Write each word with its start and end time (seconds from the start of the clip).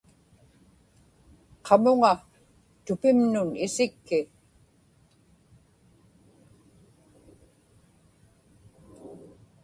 qamuŋa 1.65 2.13
tupimnun 2.85 3.47
isikki 3.65 4.19